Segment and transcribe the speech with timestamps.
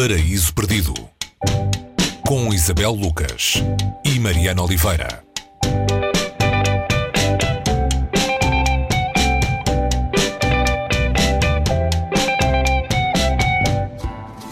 [0.00, 0.94] Paraíso Perdido
[2.24, 3.54] com Isabel Lucas
[4.04, 5.24] e Mariana Oliveira.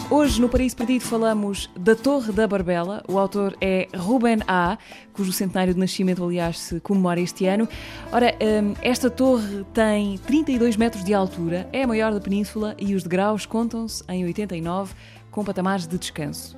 [0.09, 3.01] Hoje, no Paraíso Perdido, falamos da Torre da Barbela.
[3.07, 4.77] O autor é Ruben A.,
[5.13, 7.69] cujo centenário de nascimento, aliás, se comemora este ano.
[8.11, 12.93] Ora, hum, esta torre tem 32 metros de altura, é a maior da península e
[12.93, 14.93] os degraus contam-se em 89,
[15.37, 16.57] com patamares de descanso.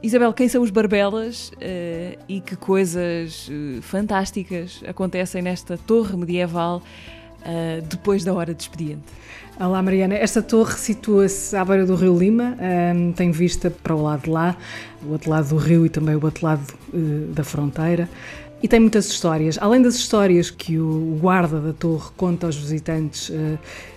[0.00, 6.80] Isabel, quem são os Barbelas uh, e que coisas uh, fantásticas acontecem nesta torre medieval
[7.40, 9.02] uh, depois da hora de expediente?
[9.58, 12.56] Olá Mariana, esta torre situa-se à beira do Rio Lima,
[12.94, 14.56] um, tem vista para o lado de lá,
[15.04, 16.62] o outro lado do rio e também o outro lado
[17.34, 18.08] da fronteira.
[18.62, 19.58] E tem muitas histórias.
[19.60, 23.32] Além das histórias que o guarda da torre conta aos visitantes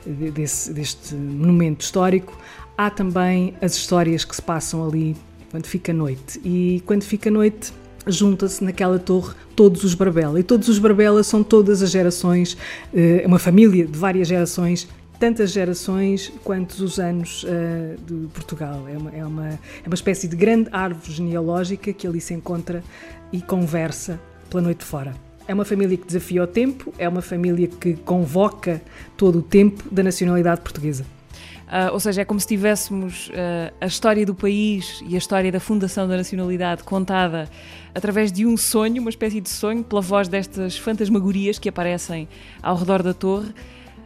[0.06, 2.38] desse, deste monumento histórico,
[2.78, 5.16] há também as histórias que se passam ali
[5.52, 6.40] quando fica noite.
[6.44, 7.72] E quando fica noite,
[8.08, 10.40] junta-se naquela torre todos os Barbela.
[10.40, 12.58] E todos os Barbela são todas as gerações,
[12.94, 14.88] é uma família de várias gerações
[15.20, 18.86] tantas gerações quantos os anos uh, de Portugal.
[18.90, 22.84] É uma, é, uma, é uma espécie de grande árvore genealógica que ali se encontra
[23.32, 25.16] e conversa pela noite fora.
[25.48, 28.82] É uma família que desafia o tempo, é uma família que convoca
[29.16, 31.06] todo o tempo da nacionalidade portuguesa.
[31.68, 35.52] Uh, ou seja, é como se tivéssemos uh, a história do país e a história
[35.52, 37.50] da fundação da nacionalidade contada
[37.96, 42.28] através de um sonho, uma espécie de sonho, pela voz destas fantasmagorias que aparecem
[42.62, 43.54] ao redor da torre.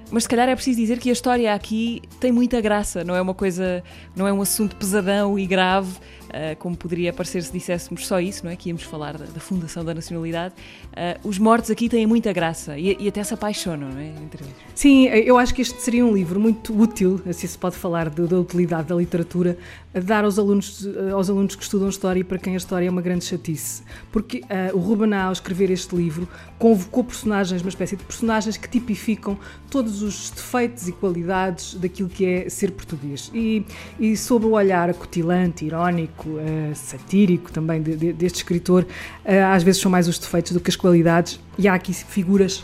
[0.09, 3.21] Mas se calhar é preciso dizer que a história aqui tem muita graça, não é
[3.21, 3.83] uma coisa,
[4.15, 5.97] não é um assunto pesadão e grave,
[6.29, 8.55] uh, como poderia parecer se disséssemos só isso, não é?
[8.55, 10.53] Que íamos falar da, da fundação da nacionalidade.
[10.87, 14.07] Uh, os mortos aqui têm muita graça e, e, até se apaixonam, não é?
[14.07, 14.55] Entre eles.
[14.75, 18.21] Sim, eu acho que este seria um livro muito útil, assim se pode falar de,
[18.27, 19.57] da utilidade da literatura,
[19.93, 22.89] a dar aos alunos, aos alunos que estudam História e para quem a História é
[22.89, 23.81] uma grande chatice.
[24.11, 24.41] Porque
[24.73, 26.27] o Ruben ao escrever este livro,
[26.59, 29.37] convocou personagens, uma espécie de personagens que tipificam
[29.69, 33.31] todos os defeitos e qualidades daquilo que é ser português.
[33.33, 33.65] E,
[33.99, 39.63] e sob o olhar acutilante, irónico, uh, satírico também de, de, deste escritor, uh, às
[39.63, 42.63] vezes são mais os defeitos do que as qualidades, e há aqui figuras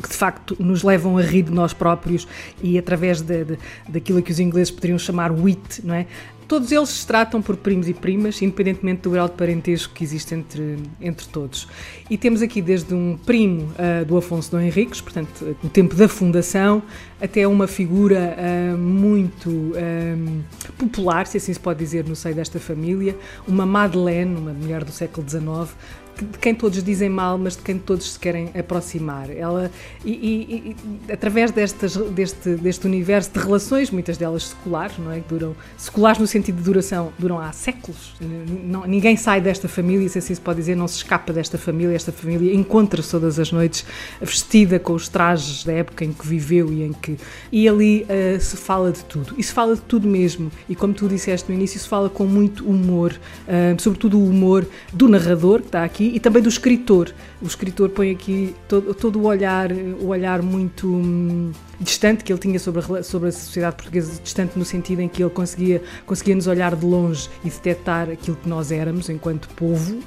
[0.00, 2.26] que de facto nos levam a rir de nós próprios
[2.60, 6.06] e através de, de, daquilo que os ingleses poderiam chamar wit, não é?
[6.46, 10.34] Todos eles se tratam por primos e primas, independentemente do grau de parentesco que existe
[10.34, 11.66] entre, entre todos.
[12.10, 16.06] E temos aqui desde um primo uh, do Afonso Dom Henriques, portanto, no tempo da
[16.06, 16.82] fundação,
[17.24, 20.42] até uma figura uh, muito um,
[20.76, 23.16] popular, se assim se pode dizer, no seio desta família,
[23.48, 25.74] uma Madeleine, uma mulher do século XIX,
[26.22, 29.30] de quem todos dizem mal, mas de quem todos se querem aproximar.
[29.30, 29.70] Ela,
[30.04, 30.76] e, e,
[31.08, 35.20] e através destas, deste, deste universo de relações, muitas delas seculares, não é?
[35.20, 38.14] Que duram, seculares no sentido de duração, duram há séculos.
[38.20, 41.94] Não, ninguém sai desta família, se assim se pode dizer, não se escapa desta família.
[41.94, 43.84] Esta família encontra-se todas as noites
[44.20, 47.13] vestida com os trajes da época em que viveu e em que.
[47.50, 49.34] E ali uh, se fala de tudo.
[49.36, 50.50] E se fala de tudo mesmo.
[50.68, 54.66] E como tu disseste no início, se fala com muito humor, uh, sobretudo o humor
[54.92, 57.12] do narrador que está aqui e também do escritor.
[57.42, 62.40] O escritor põe aqui todo, todo o olhar, o olhar muito hum, distante que ele
[62.40, 66.34] tinha sobre a, sobre a sociedade portuguesa, distante no sentido em que ele conseguia, conseguia
[66.34, 70.00] nos olhar de longe e detectar aquilo que nós éramos enquanto povo,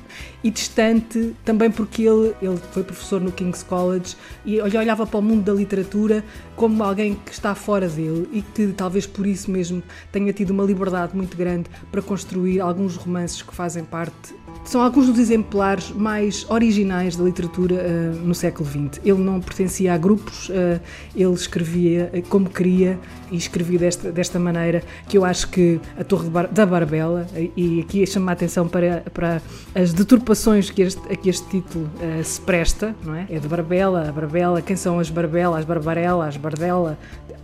[0.44, 4.16] e distante também porque ele, ele foi professor no King's College
[4.46, 6.23] e olhava para o mundo da literatura
[6.56, 10.64] como alguém que está fora dele e que talvez por isso mesmo tenha tido uma
[10.64, 16.45] liberdade muito grande para construir alguns romances que fazem parte são alguns dos exemplares mais
[16.50, 19.01] originais da literatura uh, no século XX.
[19.03, 20.79] Ele não pertencia a grupos, uh,
[21.16, 23.00] ele escrevia uh, como queria
[23.31, 27.81] e escrevia desta, desta maneira que eu acho que a Torre Bar da Barbela, e
[27.81, 29.41] aqui chama a atenção para, para
[29.75, 31.90] as deturpações que este, a que este título
[32.23, 33.25] se presta, não é?
[33.29, 36.97] É de Barbela, a Barbela, quem são as Barbelas, as Barbarella, as Bardela,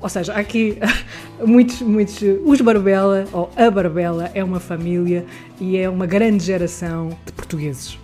[0.04, 0.78] ou seja, há aqui
[1.46, 2.22] muitos, muitos.
[2.46, 5.26] Os Barbela, ou a Barbela, é uma família
[5.62, 7.98] e é uma grande geração de portugueses.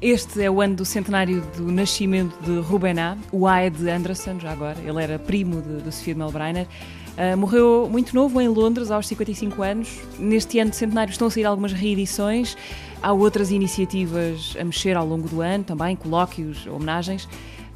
[0.00, 3.88] Este é o ano do centenário do nascimento de Ruben A., o A é de
[3.88, 4.76] Anderson, já agora.
[4.84, 6.66] Ele era primo de, de Sofia Melbreiner.
[7.12, 10.00] Uh, morreu muito novo em Londres, aos 55 anos.
[10.18, 12.56] Neste ano de centenário estão a sair algumas reedições.
[13.00, 17.28] Há outras iniciativas a mexer ao longo do ano, também colóquios, homenagens.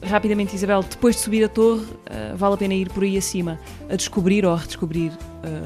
[0.02, 3.58] Rapidamente, Isabel, depois de subir a torre, uh, vale a pena ir por aí acima
[3.88, 5.12] a descobrir ou a redescobrir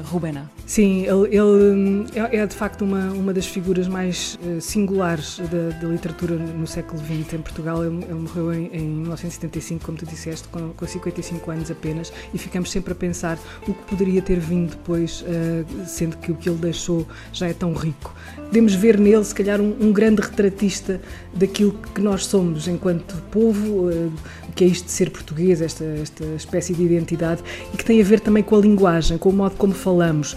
[0.03, 0.49] Rubena.
[0.65, 5.77] Sim, ele, ele é, é, de facto uma, uma das figuras mais uh, singulares da,
[5.79, 7.83] da, literatura no século XX em Portugal.
[7.83, 12.37] Ele, ele morreu em, em, 1975, como tu disseste, com, com 55 anos apenas, e
[12.37, 13.37] ficamos sempre a pensar
[13.67, 17.53] o que poderia ter vindo depois, uh, sendo que o que ele deixou já é
[17.53, 18.15] tão rico.
[18.37, 21.01] Podemos ver nele, se calhar, um, um grande retratista
[21.33, 24.13] daquilo que nós somos enquanto povo, uh,
[24.47, 27.41] o que é isto de ser português, esta, esta espécie de identidade,
[27.73, 30.35] e que tem a ver também com a linguagem, com o modo como falamos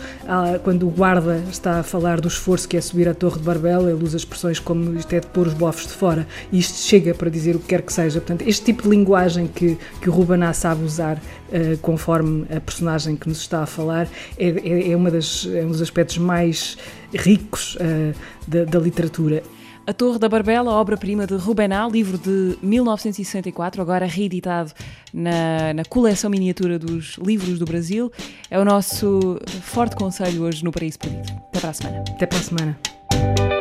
[0.64, 3.90] quando o guarda está a falar do esforço que é subir a Torre de Barbela,
[3.90, 7.14] ele usa expressões como isto é de pôr os bofos de fora, e isto chega
[7.14, 8.20] para dizer o que quer que seja.
[8.20, 13.16] Portanto, este tipo de linguagem que, que o Rubaná sabe usar uh, conforme a personagem
[13.16, 16.76] que nos está a falar é, é, é, uma das, é um dos aspectos mais
[17.14, 18.14] ricos uh,
[18.46, 19.42] da, da literatura.
[19.86, 24.72] A Torre da Barbela, obra-prima de Rubenal, livro de 1964, agora reeditado
[25.12, 28.10] na, na, coleção miniatura dos livros do Brasil,
[28.50, 31.30] é o nosso forte conselho hoje no Paraíso Perdido.
[31.48, 32.04] Até para a semana.
[32.08, 33.53] Até para a semana.